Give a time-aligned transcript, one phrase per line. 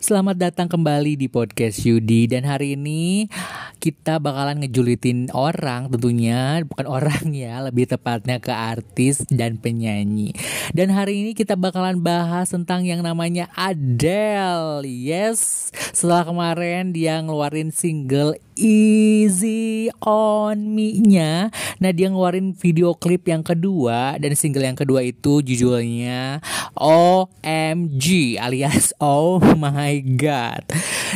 [0.00, 2.24] Selamat datang kembali di podcast Yudi.
[2.24, 3.28] Dan hari ini
[3.84, 6.64] kita bakalan ngejulitin orang tentunya.
[6.64, 10.32] Bukan orang ya lebih tepatnya ke artis dan penyanyi.
[10.72, 14.88] Dan hari ini kita bakalan bahas tentang yang namanya Adele.
[14.88, 15.68] Yes.
[15.92, 21.48] Setelah kemarin dia ngeluarin single Easy on Me-nya.
[21.80, 26.44] Nah, dia ngeluarin video klip yang kedua dan single yang kedua itu judulnya
[26.76, 30.68] OMG alias Oh My God.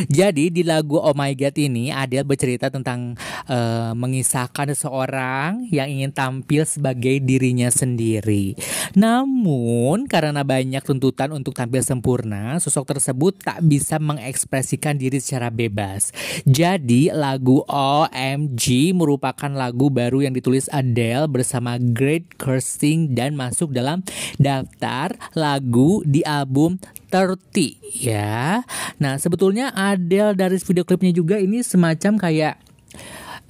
[0.09, 3.13] Jadi di lagu Oh My God ini Adele bercerita tentang
[3.45, 8.57] uh, mengisahkan seseorang yang ingin tampil sebagai dirinya sendiri.
[8.97, 16.09] Namun karena banyak tuntutan untuk tampil sempurna, sosok tersebut tak bisa mengekspresikan diri secara bebas.
[16.47, 23.75] Jadi lagu lagu OMG merupakan lagu baru yang ditulis Adele bersama Great Kirsting dan masuk
[23.75, 24.07] dalam
[24.39, 26.79] daftar lagu di album
[27.11, 28.63] 30 ya.
[29.03, 32.55] Nah, sebetulnya Adele dari video klipnya juga ini semacam kayak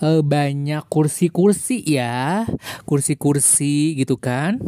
[0.02, 2.50] uh, banyak kursi-kursi ya,
[2.90, 4.66] kursi-kursi gitu kan.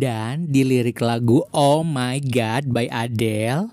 [0.00, 3.68] Dan di lirik lagu Oh My God by Adele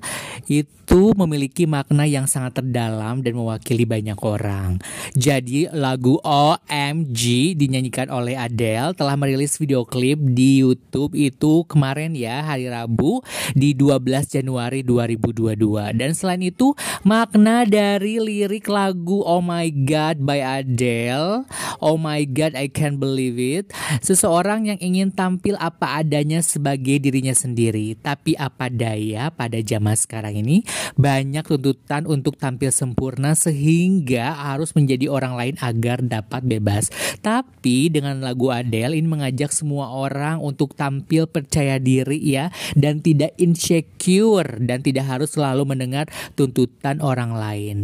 [0.48, 4.80] itu memiliki makna yang sangat terdalam dan mewakili banyak orang.
[5.14, 12.40] Jadi lagu OMG dinyanyikan oleh Adele telah merilis video klip di YouTube itu kemarin ya
[12.40, 13.20] hari Rabu
[13.52, 15.92] di 12 Januari 2022.
[15.92, 16.72] Dan selain itu
[17.04, 21.44] makna dari lirik lagu Oh My God by Adele,
[21.84, 27.36] Oh My God I Can't Believe It, seseorang yang ingin tampil apa adanya sebagai dirinya
[27.36, 30.62] sendiri, tapi apa daya pada zaman sekarang ini
[30.96, 36.94] banyak tuntutan untuk tampil sempurna sehingga harus menjadi orang lain agar dapat bebas.
[37.20, 43.34] Tapi dengan lagu Adele ini mengajak semua orang untuk tampil percaya diri ya dan tidak
[43.42, 46.06] insecure dan tidak harus selalu mendengar
[46.38, 47.78] tuntutan orang lain.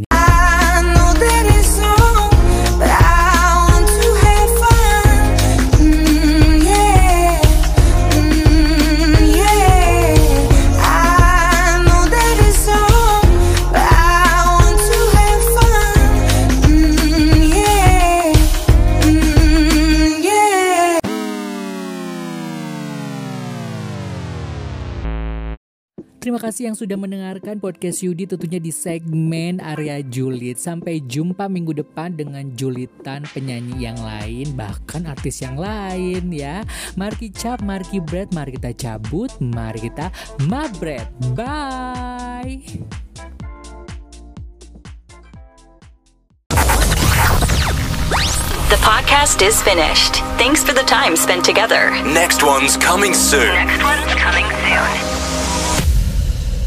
[26.23, 30.55] Terima kasih yang sudah mendengarkan podcast Yudi tentunya di segmen area Julit.
[30.55, 36.63] Sampai jumpa minggu depan dengan julitan penyanyi yang lain bahkan artis yang lain ya.
[36.95, 40.15] Mari cap, mari bread, mari kita cabut, mari kita
[40.47, 41.11] mabret.
[41.35, 42.63] Bye.
[48.71, 50.23] The podcast is finished.
[50.39, 51.91] Thanks for the time spent together.
[52.15, 53.51] Next one's coming soon.
[53.51, 55.32] Next one's coming soon.